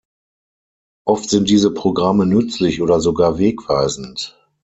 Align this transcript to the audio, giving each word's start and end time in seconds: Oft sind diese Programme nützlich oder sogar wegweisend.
Oft 1.05 1.29
sind 1.29 1.47
diese 1.47 1.71
Programme 1.75 2.25
nützlich 2.25 2.81
oder 2.81 2.99
sogar 3.01 3.37
wegweisend. 3.37 4.35